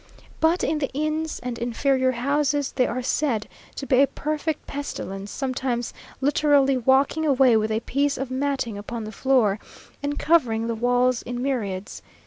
But 0.39 0.63
in 0.63 0.79
the 0.79 0.89
inns 0.95 1.37
and 1.43 1.59
inferior 1.59 2.13
houses 2.13 2.71
they 2.71 2.87
are 2.87 3.03
said 3.03 3.47
to 3.75 3.85
be 3.85 4.01
a 4.01 4.07
perfect 4.07 4.65
pestilence, 4.65 5.29
sometimes 5.29 5.93
literally 6.21 6.75
walking 6.75 7.23
away 7.23 7.55
with 7.55 7.69
a 7.69 7.81
piece 7.81 8.17
of 8.17 8.31
matting 8.31 8.79
upon 8.79 9.03
the 9.03 9.11
floor, 9.11 9.59
and 10.01 10.17
covering 10.17 10.65
the 10.65 10.73
walls 10.73 11.21
in 11.21 11.39
myriads. 11.39 12.01